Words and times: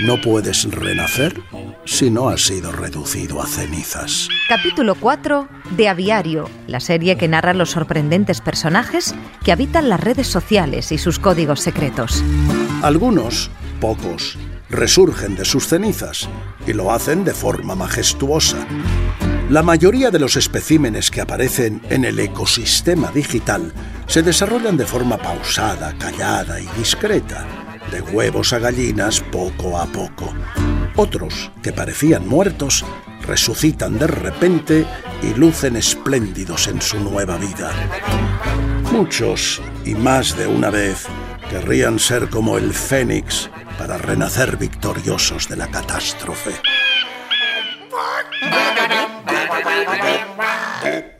No 0.00 0.20
puedes 0.20 0.64
renacer 0.64 1.40
si 1.84 2.10
no 2.10 2.28
has 2.28 2.44
sido 2.44 2.72
reducido 2.72 3.40
a 3.40 3.46
cenizas. 3.46 4.28
Capítulo 4.48 4.96
4 4.96 5.48
de 5.76 5.88
Aviario, 5.88 6.50
la 6.66 6.80
serie 6.80 7.16
que 7.16 7.28
narra 7.28 7.54
los 7.54 7.70
sorprendentes 7.70 8.40
personajes 8.40 9.14
que 9.44 9.52
habitan 9.52 9.88
las 9.88 10.00
redes 10.00 10.26
sociales 10.26 10.90
y 10.90 10.98
sus 10.98 11.20
códigos 11.20 11.60
secretos. 11.60 12.24
Algunos, 12.82 13.52
pocos, 13.80 14.36
resurgen 14.68 15.36
de 15.36 15.44
sus 15.44 15.68
cenizas 15.68 16.28
y 16.66 16.72
lo 16.72 16.90
hacen 16.90 17.24
de 17.24 17.32
forma 17.32 17.76
majestuosa. 17.76 18.66
La 19.48 19.62
mayoría 19.62 20.10
de 20.10 20.18
los 20.18 20.34
especímenes 20.34 21.08
que 21.12 21.20
aparecen 21.20 21.80
en 21.88 22.04
el 22.04 22.18
ecosistema 22.18 23.12
digital 23.12 23.72
se 24.06 24.22
desarrollan 24.22 24.76
de 24.76 24.86
forma 24.86 25.18
pausada, 25.18 25.94
callada 25.98 26.58
y 26.60 26.66
discreta, 26.76 27.46
de 27.90 28.00
huevos 28.00 28.52
a 28.52 28.58
gallinas 28.58 29.20
poco 29.20 29.78
a 29.78 29.86
poco. 29.86 30.32
Otros, 30.96 31.50
que 31.62 31.72
parecían 31.72 32.28
muertos, 32.28 32.84
resucitan 33.26 33.98
de 33.98 34.06
repente 34.06 34.86
y 35.22 35.34
lucen 35.34 35.76
espléndidos 35.76 36.68
en 36.68 36.80
su 36.80 37.00
nueva 37.00 37.36
vida. 37.36 37.70
Muchos, 38.92 39.60
y 39.84 39.94
más 39.94 40.36
de 40.36 40.46
una 40.46 40.70
vez, 40.70 41.06
querrían 41.50 41.98
ser 41.98 42.28
como 42.28 42.58
el 42.58 42.72
fénix 42.72 43.50
para 43.78 43.98
renacer 43.98 44.56
victoriosos 44.56 45.48
de 45.48 45.56
la 45.56 45.66
catástrofe. 45.68 46.52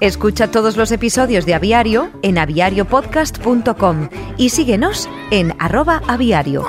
Escucha 0.00 0.50
todos 0.50 0.76
los 0.76 0.90
episodios 0.90 1.46
de 1.46 1.54
Aviario 1.54 2.10
en 2.22 2.38
aviariopodcast.com 2.38 4.08
y 4.36 4.50
síguenos 4.50 5.08
en 5.30 5.54
arroba 5.58 6.02
aviario. 6.06 6.64